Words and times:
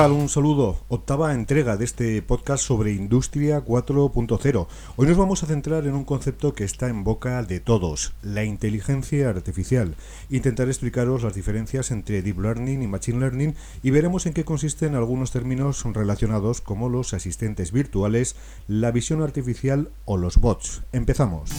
Un 0.00 0.30
saludo. 0.30 0.78
Octava 0.88 1.34
entrega 1.34 1.76
de 1.76 1.84
este 1.84 2.22
podcast 2.22 2.64
sobre 2.64 2.94
Industria 2.94 3.62
4.0. 3.62 4.66
Hoy 4.96 5.06
nos 5.06 5.16
vamos 5.18 5.42
a 5.42 5.46
centrar 5.46 5.86
en 5.86 5.92
un 5.92 6.06
concepto 6.06 6.54
que 6.54 6.64
está 6.64 6.88
en 6.88 7.04
boca 7.04 7.42
de 7.42 7.60
todos, 7.60 8.14
la 8.22 8.44
inteligencia 8.44 9.28
artificial. 9.28 9.96
Intentaré 10.30 10.70
explicaros 10.70 11.22
las 11.22 11.34
diferencias 11.34 11.90
entre 11.90 12.22
Deep 12.22 12.40
Learning 12.40 12.82
y 12.82 12.86
Machine 12.86 13.20
Learning 13.20 13.54
y 13.82 13.90
veremos 13.90 14.24
en 14.24 14.32
qué 14.32 14.42
consisten 14.42 14.94
algunos 14.94 15.32
términos 15.32 15.84
relacionados 15.84 16.62
como 16.62 16.88
los 16.88 17.12
asistentes 17.12 17.70
virtuales, 17.70 18.36
la 18.68 18.92
visión 18.92 19.20
artificial 19.20 19.90
o 20.06 20.16
los 20.16 20.38
bots. 20.38 20.80
Empezamos. 20.92 21.50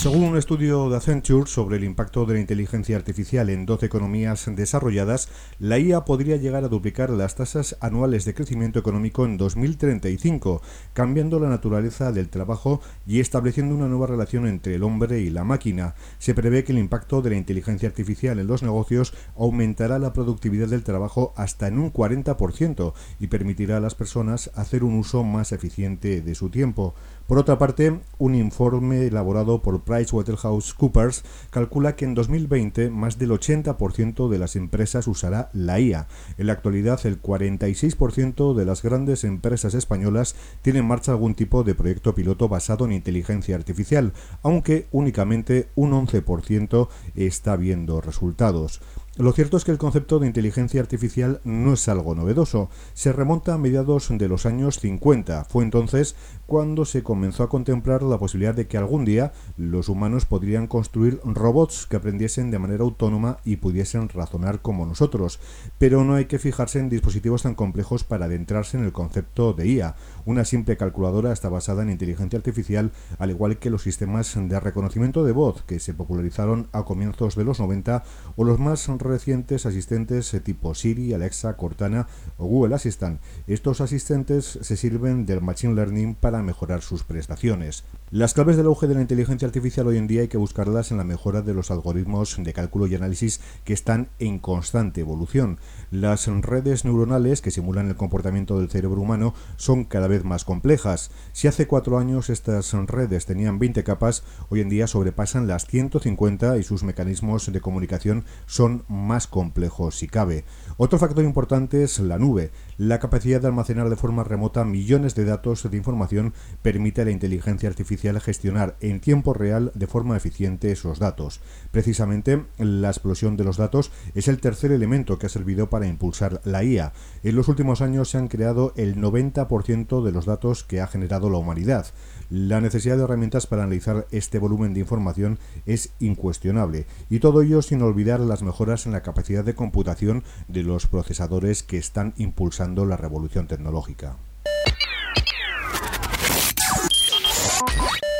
Según 0.00 0.22
un 0.22 0.38
estudio 0.38 0.88
de 0.88 0.96
Accenture 0.96 1.46
sobre 1.46 1.76
el 1.76 1.84
impacto 1.84 2.24
de 2.24 2.32
la 2.32 2.40
inteligencia 2.40 2.96
artificial 2.96 3.50
en 3.50 3.66
12 3.66 3.84
economías 3.84 4.46
desarrolladas, 4.56 5.28
la 5.58 5.78
IA 5.78 6.06
podría 6.06 6.38
llegar 6.38 6.64
a 6.64 6.68
duplicar 6.68 7.10
las 7.10 7.34
tasas 7.34 7.76
anuales 7.82 8.24
de 8.24 8.32
crecimiento 8.32 8.78
económico 8.78 9.26
en 9.26 9.36
2035, 9.36 10.62
cambiando 10.94 11.38
la 11.38 11.50
naturaleza 11.50 12.12
del 12.12 12.30
trabajo 12.30 12.80
y 13.06 13.20
estableciendo 13.20 13.74
una 13.74 13.88
nueva 13.88 14.06
relación 14.06 14.46
entre 14.46 14.76
el 14.76 14.84
hombre 14.84 15.20
y 15.20 15.28
la 15.28 15.44
máquina. 15.44 15.94
Se 16.18 16.32
prevé 16.32 16.64
que 16.64 16.72
el 16.72 16.78
impacto 16.78 17.20
de 17.20 17.28
la 17.28 17.36
inteligencia 17.36 17.86
artificial 17.86 18.38
en 18.38 18.46
los 18.46 18.62
negocios 18.62 19.12
aumentará 19.36 19.98
la 19.98 20.14
productividad 20.14 20.68
del 20.68 20.82
trabajo 20.82 21.34
hasta 21.36 21.68
en 21.68 21.78
un 21.78 21.92
40% 21.92 22.94
y 23.18 23.26
permitirá 23.26 23.76
a 23.76 23.80
las 23.80 23.96
personas 23.96 24.50
hacer 24.54 24.82
un 24.82 24.94
uso 24.94 25.24
más 25.24 25.52
eficiente 25.52 26.22
de 26.22 26.34
su 26.34 26.48
tiempo. 26.48 26.94
Por 27.30 27.38
otra 27.38 27.58
parte, 27.58 28.00
un 28.18 28.34
informe 28.34 29.06
elaborado 29.06 29.62
por 29.62 29.84
PricewaterhouseCoopers 29.84 31.22
calcula 31.50 31.94
que 31.94 32.04
en 32.04 32.16
2020 32.16 32.90
más 32.90 33.20
del 33.20 33.30
80% 33.30 34.28
de 34.28 34.38
las 34.40 34.56
empresas 34.56 35.06
usará 35.06 35.48
la 35.52 35.78
IA. 35.78 36.08
En 36.38 36.48
la 36.48 36.54
actualidad, 36.54 36.98
el 37.06 37.22
46% 37.22 38.52
de 38.54 38.64
las 38.64 38.82
grandes 38.82 39.22
empresas 39.22 39.74
españolas 39.74 40.34
tienen 40.62 40.82
en 40.82 40.88
marcha 40.88 41.12
algún 41.12 41.36
tipo 41.36 41.62
de 41.62 41.76
proyecto 41.76 42.16
piloto 42.16 42.48
basado 42.48 42.84
en 42.84 42.90
inteligencia 42.90 43.54
artificial, 43.54 44.12
aunque 44.42 44.88
únicamente 44.90 45.68
un 45.76 45.92
11% 45.92 46.88
está 47.14 47.54
viendo 47.54 48.00
resultados. 48.00 48.80
Lo 49.20 49.32
cierto 49.32 49.58
es 49.58 49.66
que 49.66 49.70
el 49.70 49.76
concepto 49.76 50.18
de 50.18 50.26
inteligencia 50.26 50.80
artificial 50.80 51.42
no 51.44 51.74
es 51.74 51.86
algo 51.90 52.14
novedoso. 52.14 52.70
Se 52.94 53.12
remonta 53.12 53.52
a 53.52 53.58
mediados 53.58 54.08
de 54.10 54.28
los 54.28 54.46
años 54.46 54.80
50. 54.80 55.44
Fue 55.44 55.62
entonces 55.62 56.16
cuando 56.46 56.86
se 56.86 57.02
comenzó 57.02 57.42
a 57.42 57.50
contemplar 57.50 58.02
la 58.02 58.16
posibilidad 58.16 58.54
de 58.54 58.66
que 58.66 58.78
algún 58.78 59.04
día 59.04 59.34
los 59.58 59.90
humanos 59.90 60.24
podrían 60.24 60.66
construir 60.68 61.20
robots 61.22 61.86
que 61.86 61.96
aprendiesen 61.96 62.50
de 62.50 62.58
manera 62.58 62.82
autónoma 62.82 63.36
y 63.44 63.56
pudiesen 63.56 64.08
razonar 64.08 64.62
como 64.62 64.86
nosotros. 64.86 65.38
Pero 65.76 66.02
no 66.02 66.14
hay 66.14 66.24
que 66.24 66.38
fijarse 66.38 66.78
en 66.78 66.88
dispositivos 66.88 67.42
tan 67.42 67.54
complejos 67.54 68.04
para 68.04 68.24
adentrarse 68.24 68.78
en 68.78 68.84
el 68.84 68.92
concepto 68.92 69.52
de 69.52 69.68
IA. 69.68 69.96
Una 70.24 70.46
simple 70.46 70.78
calculadora 70.78 71.34
está 71.34 71.50
basada 71.50 71.82
en 71.82 71.90
inteligencia 71.90 72.38
artificial, 72.38 72.90
al 73.18 73.28
igual 73.28 73.58
que 73.58 73.68
los 73.68 73.82
sistemas 73.82 74.34
de 74.34 74.60
reconocimiento 74.60 75.24
de 75.24 75.32
voz 75.32 75.62
que 75.64 75.78
se 75.78 75.92
popularizaron 75.92 76.68
a 76.72 76.84
comienzos 76.84 77.36
de 77.36 77.44
los 77.44 77.60
90 77.60 78.02
o 78.36 78.44
los 78.44 78.58
más 78.58 78.88
recientes 79.10 79.66
asistentes 79.66 80.34
tipo 80.44 80.74
Siri, 80.74 81.12
Alexa, 81.12 81.56
Cortana 81.56 82.06
o 82.38 82.46
Google 82.46 82.76
Assistant. 82.76 83.20
Estos 83.46 83.80
asistentes 83.80 84.58
se 84.62 84.76
sirven 84.76 85.26
del 85.26 85.42
Machine 85.42 85.74
Learning 85.74 86.14
para 86.14 86.42
mejorar 86.42 86.80
sus 86.80 87.02
prestaciones. 87.02 87.84
Las 88.10 88.34
claves 88.34 88.56
del 88.56 88.66
auge 88.66 88.86
de 88.86 88.94
la 88.94 89.00
inteligencia 89.00 89.46
artificial 89.46 89.86
hoy 89.86 89.98
en 89.98 90.06
día 90.06 90.22
hay 90.22 90.28
que 90.28 90.36
buscarlas 90.36 90.90
en 90.90 90.98
la 90.98 91.04
mejora 91.04 91.42
de 91.42 91.54
los 91.54 91.70
algoritmos 91.70 92.36
de 92.38 92.52
cálculo 92.52 92.86
y 92.86 92.94
análisis 92.94 93.40
que 93.64 93.72
están 93.72 94.08
en 94.18 94.38
constante 94.38 95.00
evolución. 95.00 95.58
Las 95.90 96.26
redes 96.26 96.84
neuronales 96.84 97.40
que 97.40 97.50
simulan 97.50 97.88
el 97.88 97.96
comportamiento 97.96 98.58
del 98.58 98.70
cerebro 98.70 99.00
humano 99.00 99.34
son 99.56 99.84
cada 99.84 100.06
vez 100.06 100.24
más 100.24 100.44
complejas. 100.44 101.10
Si 101.32 101.48
hace 101.48 101.66
cuatro 101.66 101.98
años 101.98 102.30
estas 102.30 102.72
redes 102.72 103.26
tenían 103.26 103.58
20 103.58 103.82
capas, 103.84 104.22
hoy 104.48 104.60
en 104.60 104.68
día 104.68 104.86
sobrepasan 104.86 105.46
las 105.46 105.66
150 105.66 106.58
y 106.58 106.62
sus 106.62 106.84
mecanismos 106.84 107.52
de 107.52 107.60
comunicación 107.60 108.24
son 108.46 108.84
más 109.00 109.26
complejos 109.26 109.96
si 109.96 110.06
cabe. 110.06 110.44
Otro 110.76 110.98
factor 110.98 111.24
importante 111.24 111.82
es 111.82 111.98
la 111.98 112.18
nube. 112.18 112.50
La 112.78 112.98
capacidad 112.98 113.40
de 113.40 113.48
almacenar 113.48 113.90
de 113.90 113.96
forma 113.96 114.24
remota 114.24 114.64
millones 114.64 115.14
de 115.14 115.24
datos 115.24 115.68
de 115.70 115.76
información 115.76 116.32
permite 116.62 117.02
a 117.02 117.04
la 117.04 117.10
inteligencia 117.10 117.68
artificial 117.68 118.20
gestionar 118.20 118.76
en 118.80 119.00
tiempo 119.00 119.34
real 119.34 119.72
de 119.74 119.86
forma 119.86 120.16
eficiente 120.16 120.72
esos 120.72 120.98
datos. 120.98 121.40
Precisamente, 121.70 122.44
la 122.58 122.88
explosión 122.88 123.36
de 123.36 123.44
los 123.44 123.56
datos 123.56 123.90
es 124.14 124.28
el 124.28 124.40
tercer 124.40 124.72
elemento 124.72 125.18
que 125.18 125.26
ha 125.26 125.30
servido 125.30 125.68
para 125.68 125.86
impulsar 125.86 126.40
la 126.44 126.64
IA. 126.64 126.92
En 127.22 127.36
los 127.36 127.48
últimos 127.48 127.82
años 127.82 128.10
se 128.10 128.18
han 128.18 128.28
creado 128.28 128.72
el 128.76 128.96
90% 128.96 130.02
de 130.02 130.12
los 130.12 130.26
datos 130.26 130.64
que 130.64 130.80
ha 130.80 130.86
generado 130.86 131.28
la 131.28 131.38
humanidad. 131.38 131.86
La 132.30 132.60
necesidad 132.60 132.96
de 132.96 133.04
herramientas 133.04 133.46
para 133.46 133.64
analizar 133.64 134.06
este 134.12 134.38
volumen 134.38 134.72
de 134.72 134.80
información 134.80 135.38
es 135.66 135.90
incuestionable, 135.98 136.86
y 137.08 137.18
todo 137.18 137.42
ello 137.42 137.60
sin 137.60 137.82
olvidar 137.82 138.20
las 138.20 138.42
mejoras 138.42 138.79
en 138.86 138.92
la 138.92 139.02
capacidad 139.02 139.44
de 139.44 139.54
computación 139.54 140.24
de 140.48 140.62
los 140.62 140.86
procesadores 140.86 141.62
que 141.62 141.78
están 141.78 142.14
impulsando 142.16 142.86
la 142.86 142.96
revolución 142.96 143.46
tecnológica. 143.46 144.16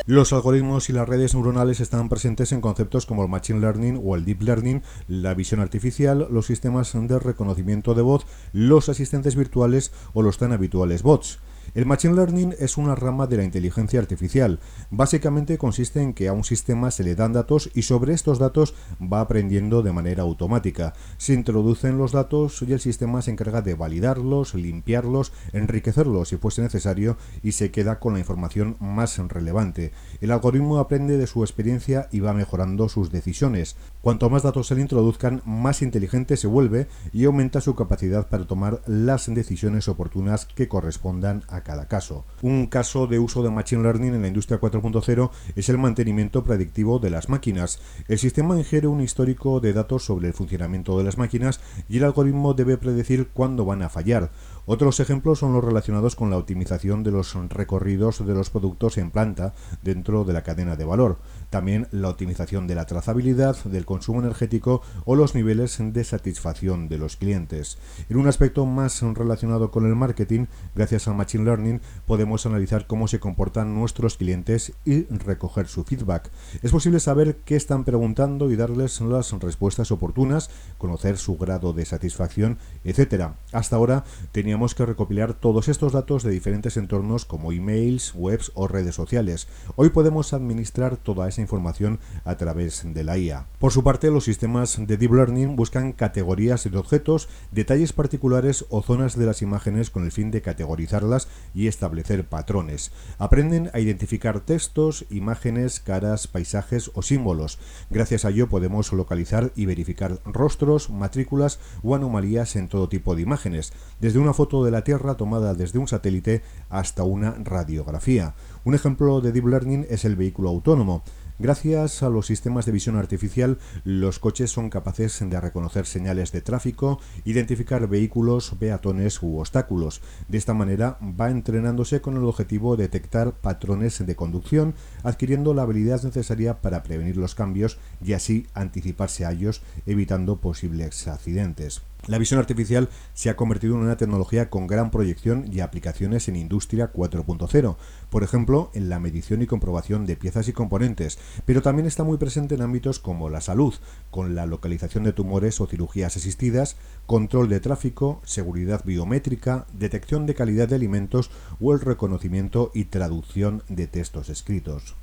Los 0.06 0.32
algoritmos 0.32 0.90
y 0.90 0.92
las 0.92 1.08
redes 1.08 1.34
neuronales 1.34 1.78
están 1.78 2.08
presentes 2.08 2.50
en 2.50 2.60
conceptos 2.60 3.06
como 3.06 3.22
el 3.22 3.28
Machine 3.28 3.60
Learning 3.60 4.00
o 4.02 4.16
el 4.16 4.24
Deep 4.24 4.42
Learning, 4.42 4.82
la 5.06 5.34
visión 5.34 5.60
artificial, 5.60 6.26
los 6.30 6.46
sistemas 6.46 6.92
de 6.92 7.18
reconocimiento 7.20 7.94
de 7.94 8.02
voz, 8.02 8.26
los 8.52 8.88
asistentes 8.88 9.36
virtuales 9.36 9.92
o 10.12 10.22
los 10.22 10.38
tan 10.38 10.52
habituales 10.52 11.04
bots. 11.04 11.38
El 11.72 11.86
Machine 11.86 12.14
Learning 12.14 12.52
es 12.58 12.76
una 12.76 12.96
rama 12.96 13.28
de 13.28 13.36
la 13.36 13.44
inteligencia 13.44 14.00
artificial. 14.00 14.58
Básicamente 14.90 15.56
consiste 15.56 16.02
en 16.02 16.14
que 16.14 16.26
a 16.26 16.32
un 16.32 16.42
sistema 16.42 16.90
se 16.90 17.04
le 17.04 17.14
dan 17.14 17.32
datos 17.32 17.70
y 17.74 17.82
sobre 17.82 18.12
estos 18.12 18.40
datos 18.40 18.74
va 19.00 19.20
aprendiendo 19.20 19.82
de 19.82 19.92
manera 19.92 20.24
automática. 20.24 20.94
Se 21.16 21.32
introducen 21.32 21.96
los 21.96 22.10
datos 22.10 22.60
y 22.66 22.72
el 22.72 22.80
sistema 22.80 23.22
se 23.22 23.30
encarga 23.30 23.62
de 23.62 23.74
validarlos, 23.74 24.54
limpiarlos, 24.54 25.32
enriquecerlos 25.52 26.30
si 26.30 26.38
fuese 26.38 26.60
necesario 26.60 27.16
y 27.44 27.52
se 27.52 27.70
queda 27.70 28.00
con 28.00 28.14
la 28.14 28.18
información 28.18 28.76
más 28.80 29.18
relevante. 29.18 29.92
El 30.20 30.32
algoritmo 30.32 30.78
aprende 30.78 31.18
de 31.18 31.28
su 31.28 31.44
experiencia 31.44 32.08
y 32.10 32.18
va 32.18 32.32
mejorando 32.32 32.88
sus 32.88 33.12
decisiones. 33.12 33.76
Cuanto 34.00 34.28
más 34.28 34.42
datos 34.42 34.66
se 34.66 34.74
le 34.74 34.80
introduzcan, 34.80 35.40
más 35.44 35.82
inteligente 35.82 36.36
se 36.36 36.48
vuelve 36.48 36.88
y 37.12 37.26
aumenta 37.26 37.60
su 37.60 37.76
capacidad 37.76 38.28
para 38.28 38.48
tomar 38.48 38.82
las 38.86 39.32
decisiones 39.32 39.86
oportunas 39.86 40.46
que 40.46 40.66
correspondan 40.66 41.44
a 41.48 41.59
cada 41.62 41.88
caso. 41.88 42.24
Un 42.42 42.66
caso 42.66 43.06
de 43.06 43.18
uso 43.18 43.42
de 43.42 43.50
Machine 43.50 43.82
Learning 43.82 44.14
en 44.14 44.22
la 44.22 44.28
industria 44.28 44.60
4.0 44.60 45.30
es 45.56 45.68
el 45.68 45.78
mantenimiento 45.78 46.44
predictivo 46.44 46.98
de 46.98 47.10
las 47.10 47.28
máquinas. 47.28 47.80
El 48.08 48.18
sistema 48.18 48.56
ingiere 48.56 48.86
un 48.86 49.00
histórico 49.00 49.60
de 49.60 49.72
datos 49.72 50.04
sobre 50.04 50.28
el 50.28 50.34
funcionamiento 50.34 50.96
de 50.98 51.04
las 51.04 51.18
máquinas 51.18 51.60
y 51.88 51.98
el 51.98 52.04
algoritmo 52.04 52.54
debe 52.54 52.78
predecir 52.78 53.28
cuándo 53.28 53.64
van 53.64 53.82
a 53.82 53.88
fallar. 53.88 54.30
Otros 54.66 55.00
ejemplos 55.00 55.40
son 55.40 55.52
los 55.52 55.64
relacionados 55.64 56.14
con 56.14 56.30
la 56.30 56.36
optimización 56.36 57.02
de 57.02 57.10
los 57.10 57.34
recorridos 57.48 58.24
de 58.24 58.34
los 58.34 58.50
productos 58.50 58.98
en 58.98 59.10
planta 59.10 59.54
dentro 59.82 60.24
de 60.24 60.32
la 60.32 60.42
cadena 60.42 60.76
de 60.76 60.84
valor, 60.84 61.18
también 61.50 61.88
la 61.90 62.08
optimización 62.08 62.66
de 62.66 62.74
la 62.74 62.86
trazabilidad, 62.86 63.56
del 63.64 63.84
consumo 63.84 64.20
energético 64.20 64.82
o 65.04 65.16
los 65.16 65.34
niveles 65.34 65.78
de 65.80 66.04
satisfacción 66.04 66.88
de 66.88 66.98
los 66.98 67.16
clientes. 67.16 67.78
En 68.08 68.16
un 68.16 68.28
aspecto 68.28 68.64
más 68.66 69.02
relacionado 69.02 69.70
con 69.70 69.86
el 69.86 69.96
marketing, 69.96 70.46
gracias 70.74 71.08
al 71.08 71.16
Machine 71.16 71.39
Learning 71.44 71.80
podemos 72.06 72.46
analizar 72.46 72.86
cómo 72.86 73.08
se 73.08 73.20
comportan 73.20 73.74
nuestros 73.74 74.16
clientes 74.16 74.72
y 74.84 75.04
recoger 75.04 75.68
su 75.68 75.84
feedback. 75.84 76.30
Es 76.62 76.70
posible 76.70 77.00
saber 77.00 77.36
qué 77.44 77.56
están 77.56 77.84
preguntando 77.84 78.50
y 78.50 78.56
darles 78.56 79.00
las 79.00 79.32
respuestas 79.32 79.90
oportunas, 79.90 80.50
conocer 80.78 81.18
su 81.18 81.36
grado 81.36 81.72
de 81.72 81.84
satisfacción, 81.84 82.58
etc. 82.84 83.32
Hasta 83.52 83.76
ahora 83.76 84.04
teníamos 84.32 84.74
que 84.74 84.86
recopilar 84.86 85.34
todos 85.34 85.68
estos 85.68 85.92
datos 85.92 86.22
de 86.22 86.30
diferentes 86.30 86.76
entornos 86.76 87.24
como 87.24 87.52
emails, 87.52 88.12
webs 88.14 88.52
o 88.54 88.68
redes 88.68 88.94
sociales. 88.94 89.48
Hoy 89.76 89.90
podemos 89.90 90.32
administrar 90.32 90.96
toda 90.96 91.28
esa 91.28 91.40
información 91.40 91.98
a 92.24 92.36
través 92.36 92.82
de 92.84 93.04
la 93.04 93.18
IA. 93.18 93.46
Por 93.58 93.72
su 93.72 93.82
parte, 93.82 94.10
los 94.10 94.24
sistemas 94.24 94.78
de 94.78 94.96
Deep 94.96 95.12
Learning 95.12 95.56
buscan 95.56 95.92
categorías 95.92 96.70
de 96.70 96.78
objetos, 96.78 97.28
detalles 97.50 97.92
particulares 97.92 98.64
o 98.70 98.82
zonas 98.82 99.16
de 99.16 99.26
las 99.26 99.42
imágenes 99.42 99.90
con 99.90 100.04
el 100.04 100.12
fin 100.12 100.30
de 100.30 100.42
categorizarlas 100.42 101.28
y 101.54 101.66
establecer 101.66 102.24
patrones. 102.24 102.92
Aprenden 103.18 103.70
a 103.74 103.80
identificar 103.80 104.40
textos, 104.40 105.04
imágenes, 105.10 105.80
caras, 105.80 106.26
paisajes 106.26 106.90
o 106.94 107.02
símbolos. 107.02 107.58
Gracias 107.90 108.24
a 108.24 108.30
ello 108.30 108.48
podemos 108.48 108.92
localizar 108.92 109.52
y 109.56 109.66
verificar 109.66 110.20
rostros, 110.24 110.90
matrículas 110.90 111.58
o 111.82 111.94
anomalías 111.94 112.56
en 112.56 112.68
todo 112.68 112.88
tipo 112.88 113.14
de 113.14 113.22
imágenes, 113.22 113.72
desde 114.00 114.18
una 114.18 114.34
foto 114.34 114.64
de 114.64 114.70
la 114.70 114.84
Tierra 114.84 115.16
tomada 115.16 115.54
desde 115.54 115.78
un 115.78 115.88
satélite 115.88 116.42
hasta 116.68 117.02
una 117.02 117.32
radiografía. 117.32 118.34
Un 118.64 118.74
ejemplo 118.74 119.20
de 119.20 119.32
Deep 119.32 119.46
Learning 119.46 119.86
es 119.88 120.04
el 120.04 120.16
vehículo 120.16 120.50
autónomo. 120.50 121.02
Gracias 121.42 122.02
a 122.02 122.10
los 122.10 122.26
sistemas 122.26 122.66
de 122.66 122.72
visión 122.72 122.96
artificial, 122.96 123.56
los 123.82 124.18
coches 124.18 124.50
son 124.50 124.68
capaces 124.68 125.18
de 125.26 125.40
reconocer 125.40 125.86
señales 125.86 126.32
de 126.32 126.42
tráfico, 126.42 127.00
identificar 127.24 127.88
vehículos, 127.88 128.54
peatones 128.58 129.22
u 129.22 129.38
obstáculos. 129.38 130.02
De 130.28 130.36
esta 130.36 130.52
manera 130.52 130.98
va 131.00 131.30
entrenándose 131.30 132.02
con 132.02 132.18
el 132.18 132.24
objetivo 132.24 132.76
de 132.76 132.82
detectar 132.82 133.32
patrones 133.32 134.04
de 134.04 134.16
conducción, 134.16 134.74
adquiriendo 135.02 135.54
la 135.54 135.62
habilidad 135.62 136.02
necesaria 136.02 136.60
para 136.60 136.82
prevenir 136.82 137.16
los 137.16 137.34
cambios 137.34 137.78
y 138.04 138.12
así 138.12 138.46
anticiparse 138.52 139.24
a 139.24 139.32
ellos, 139.32 139.62
evitando 139.86 140.42
posibles 140.42 141.08
accidentes. 141.08 141.80
La 142.10 142.18
visión 142.18 142.40
artificial 142.40 142.88
se 143.14 143.30
ha 143.30 143.36
convertido 143.36 143.76
en 143.76 143.82
una 143.82 143.96
tecnología 143.96 144.50
con 144.50 144.66
gran 144.66 144.90
proyección 144.90 145.44
y 145.48 145.60
aplicaciones 145.60 146.26
en 146.26 146.34
Industria 146.34 146.92
4.0, 146.92 147.76
por 148.10 148.24
ejemplo, 148.24 148.72
en 148.74 148.88
la 148.88 148.98
medición 148.98 149.42
y 149.42 149.46
comprobación 149.46 150.06
de 150.06 150.16
piezas 150.16 150.48
y 150.48 150.52
componentes, 150.52 151.20
pero 151.44 151.62
también 151.62 151.86
está 151.86 152.02
muy 152.02 152.18
presente 152.18 152.56
en 152.56 152.62
ámbitos 152.62 152.98
como 152.98 153.30
la 153.30 153.40
salud, 153.40 153.74
con 154.10 154.34
la 154.34 154.46
localización 154.46 155.04
de 155.04 155.12
tumores 155.12 155.60
o 155.60 155.68
cirugías 155.68 156.16
asistidas, 156.16 156.74
control 157.06 157.48
de 157.48 157.60
tráfico, 157.60 158.20
seguridad 158.24 158.84
biométrica, 158.84 159.66
detección 159.72 160.26
de 160.26 160.34
calidad 160.34 160.66
de 160.66 160.74
alimentos 160.74 161.30
o 161.60 161.74
el 161.74 161.80
reconocimiento 161.80 162.72
y 162.74 162.86
traducción 162.86 163.62
de 163.68 163.86
textos 163.86 164.30
escritos. 164.30 164.96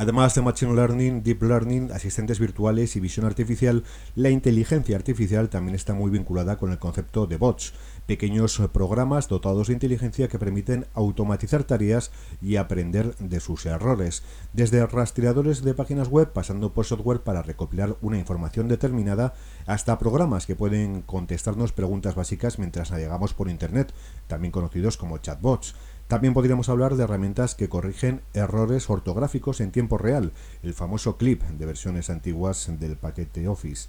Además 0.00 0.34
de 0.34 0.40
Machine 0.40 0.72
Learning, 0.72 1.22
Deep 1.22 1.42
Learning, 1.42 1.92
asistentes 1.92 2.38
virtuales 2.38 2.96
y 2.96 3.00
visión 3.00 3.26
artificial, 3.26 3.84
la 4.14 4.30
inteligencia 4.30 4.96
artificial 4.96 5.50
también 5.50 5.74
está 5.74 5.92
muy 5.92 6.10
vinculada 6.10 6.56
con 6.56 6.72
el 6.72 6.78
concepto 6.78 7.26
de 7.26 7.36
bots, 7.36 7.74
pequeños 8.06 8.62
programas 8.72 9.28
dotados 9.28 9.66
de 9.66 9.74
inteligencia 9.74 10.28
que 10.28 10.38
permiten 10.38 10.86
automatizar 10.94 11.64
tareas 11.64 12.12
y 12.40 12.56
aprender 12.56 13.14
de 13.18 13.40
sus 13.40 13.66
errores, 13.66 14.22
desde 14.54 14.86
rastreadores 14.86 15.62
de 15.62 15.74
páginas 15.74 16.08
web 16.08 16.32
pasando 16.32 16.72
por 16.72 16.86
software 16.86 17.20
para 17.20 17.42
recopilar 17.42 17.98
una 18.00 18.16
información 18.16 18.68
determinada 18.68 19.34
hasta 19.66 19.98
programas 19.98 20.46
que 20.46 20.56
pueden 20.56 21.02
contestarnos 21.02 21.72
preguntas 21.72 22.14
básicas 22.14 22.58
mientras 22.58 22.90
navegamos 22.90 23.34
por 23.34 23.50
Internet, 23.50 23.92
también 24.28 24.50
conocidos 24.50 24.96
como 24.96 25.18
chatbots. 25.18 25.74
También 26.10 26.34
podríamos 26.34 26.68
hablar 26.68 26.96
de 26.96 27.04
herramientas 27.04 27.54
que 27.54 27.68
corrigen 27.68 28.20
errores 28.34 28.90
ortográficos 28.90 29.60
en 29.60 29.70
tiempo 29.70 29.96
real, 29.96 30.32
el 30.64 30.74
famoso 30.74 31.16
clip 31.16 31.40
de 31.40 31.66
versiones 31.66 32.10
antiguas 32.10 32.68
del 32.80 32.96
paquete 32.96 33.46
Office. 33.46 33.88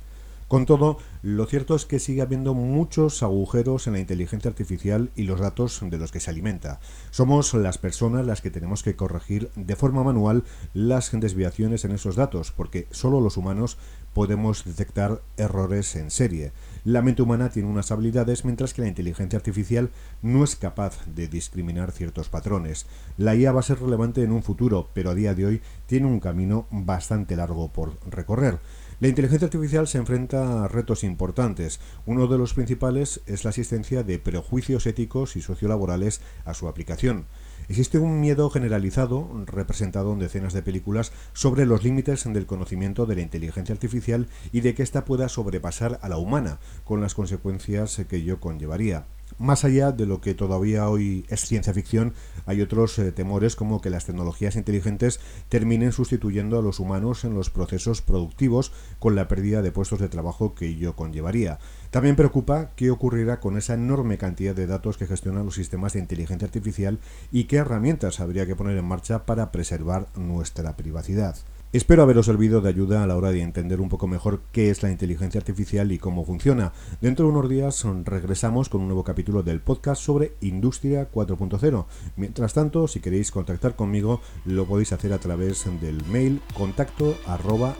Con 0.51 0.65
todo, 0.65 0.97
lo 1.21 1.45
cierto 1.45 1.75
es 1.75 1.85
que 1.85 1.97
sigue 1.97 2.21
habiendo 2.21 2.53
muchos 2.53 3.23
agujeros 3.23 3.87
en 3.87 3.93
la 3.93 3.99
inteligencia 3.99 4.49
artificial 4.49 5.09
y 5.15 5.23
los 5.23 5.39
datos 5.39 5.79
de 5.81 5.97
los 5.97 6.11
que 6.11 6.19
se 6.19 6.29
alimenta. 6.29 6.81
Somos 7.09 7.53
las 7.53 7.77
personas 7.77 8.25
las 8.25 8.41
que 8.41 8.51
tenemos 8.51 8.83
que 8.83 8.97
corregir 8.97 9.49
de 9.55 9.77
forma 9.77 10.03
manual 10.03 10.43
las 10.73 11.09
desviaciones 11.13 11.85
en 11.85 11.91
esos 11.91 12.17
datos, 12.17 12.51
porque 12.51 12.85
solo 12.91 13.21
los 13.21 13.37
humanos 13.37 13.77
podemos 14.13 14.65
detectar 14.65 15.21
errores 15.37 15.95
en 15.95 16.11
serie. 16.11 16.51
La 16.83 17.01
mente 17.01 17.21
humana 17.21 17.49
tiene 17.49 17.69
unas 17.69 17.89
habilidades 17.91 18.43
mientras 18.43 18.73
que 18.73 18.81
la 18.81 18.89
inteligencia 18.89 19.37
artificial 19.37 19.89
no 20.21 20.43
es 20.43 20.57
capaz 20.57 21.05
de 21.05 21.29
discriminar 21.29 21.93
ciertos 21.93 22.27
patrones. 22.27 22.87
La 23.17 23.35
IA 23.35 23.53
va 23.53 23.61
a 23.61 23.63
ser 23.63 23.79
relevante 23.79 24.21
en 24.21 24.33
un 24.33 24.43
futuro, 24.43 24.89
pero 24.93 25.11
a 25.11 25.15
día 25.15 25.33
de 25.33 25.45
hoy 25.45 25.61
tiene 25.85 26.07
un 26.07 26.19
camino 26.19 26.67
bastante 26.71 27.37
largo 27.37 27.69
por 27.71 27.93
recorrer. 28.09 28.59
La 29.01 29.07
inteligencia 29.07 29.47
artificial 29.47 29.87
se 29.87 29.97
enfrenta 29.97 30.63
a 30.63 30.67
retos 30.67 31.03
importantes. 31.03 31.79
Uno 32.05 32.27
de 32.27 32.37
los 32.37 32.53
principales 32.53 33.21
es 33.25 33.43
la 33.43 33.49
existencia 33.49 34.03
de 34.03 34.19
prejuicios 34.19 34.85
éticos 34.85 35.35
y 35.35 35.41
sociolaborales 35.41 36.21
a 36.45 36.53
su 36.53 36.67
aplicación. 36.67 37.25
Existe 37.67 37.97
un 37.97 38.19
miedo 38.21 38.51
generalizado, 38.51 39.43
representado 39.47 40.13
en 40.13 40.19
decenas 40.19 40.53
de 40.53 40.61
películas, 40.61 41.13
sobre 41.33 41.65
los 41.65 41.83
límites 41.83 42.31
del 42.31 42.45
conocimiento 42.45 43.07
de 43.07 43.15
la 43.15 43.21
inteligencia 43.21 43.73
artificial 43.73 44.27
y 44.51 44.61
de 44.61 44.75
que 44.75 44.83
ésta 44.83 45.03
pueda 45.03 45.29
sobrepasar 45.29 45.97
a 46.03 46.07
la 46.07 46.19
humana, 46.19 46.59
con 46.83 47.01
las 47.01 47.15
consecuencias 47.15 47.99
que 48.07 48.17
ello 48.17 48.39
conllevaría. 48.39 49.07
Más 49.37 49.65
allá 49.65 49.91
de 49.91 50.05
lo 50.05 50.21
que 50.21 50.33
todavía 50.33 50.87
hoy 50.89 51.25
es 51.29 51.41
ciencia 51.41 51.73
ficción, 51.73 52.13
hay 52.45 52.61
otros 52.61 52.97
eh, 52.99 53.11
temores 53.11 53.55
como 53.55 53.81
que 53.81 53.89
las 53.89 54.05
tecnologías 54.05 54.55
inteligentes 54.55 55.19
terminen 55.49 55.91
sustituyendo 55.91 56.59
a 56.59 56.61
los 56.61 56.79
humanos 56.79 57.23
en 57.23 57.33
los 57.33 57.49
procesos 57.49 58.01
productivos 58.01 58.71
con 58.99 59.15
la 59.15 59.27
pérdida 59.27 59.61
de 59.61 59.71
puestos 59.71 59.99
de 59.99 60.09
trabajo 60.09 60.55
que 60.55 60.67
ello 60.67 60.95
conllevaría. 60.95 61.59
También 61.89 62.15
preocupa 62.15 62.71
qué 62.75 62.91
ocurrirá 62.91 63.39
con 63.39 63.57
esa 63.57 63.73
enorme 63.73 64.17
cantidad 64.17 64.55
de 64.55 64.67
datos 64.67 64.97
que 64.97 65.07
gestionan 65.07 65.45
los 65.45 65.55
sistemas 65.55 65.93
de 65.93 65.99
inteligencia 65.99 66.45
artificial 66.45 66.99
y 67.31 67.45
qué 67.45 67.57
herramientas 67.57 68.19
habría 68.19 68.45
que 68.45 68.55
poner 68.55 68.77
en 68.77 68.85
marcha 68.85 69.25
para 69.25 69.51
preservar 69.51 70.07
nuestra 70.15 70.77
privacidad. 70.77 71.35
Espero 71.73 72.03
haberos 72.03 72.25
servido 72.25 72.59
de 72.59 72.67
ayuda 72.67 73.01
a 73.01 73.07
la 73.07 73.15
hora 73.15 73.31
de 73.31 73.41
entender 73.41 73.79
un 73.79 73.87
poco 73.87 74.05
mejor 74.05 74.41
qué 74.51 74.69
es 74.69 74.83
la 74.83 74.91
inteligencia 74.91 75.39
artificial 75.39 75.93
y 75.93 75.99
cómo 75.99 76.25
funciona. 76.25 76.73
Dentro 76.99 77.25
de 77.25 77.31
unos 77.31 77.49
días 77.49 77.85
regresamos 78.03 78.67
con 78.67 78.81
un 78.81 78.87
nuevo 78.87 79.05
capítulo 79.05 79.41
del 79.41 79.61
podcast 79.61 80.01
sobre 80.01 80.33
Industria 80.41 81.09
4.0. 81.09 81.85
Mientras 82.17 82.53
tanto, 82.53 82.89
si 82.89 82.99
queréis 82.99 83.31
contactar 83.31 83.77
conmigo, 83.77 84.19
lo 84.43 84.65
podéis 84.65 84.91
hacer 84.91 85.13
a 85.13 85.19
través 85.19 85.65
del 85.79 86.03
mail 86.07 86.41
contacto 86.57 87.15
arroba. 87.25 87.73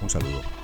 Un 0.00 0.08
saludo. 0.08 0.61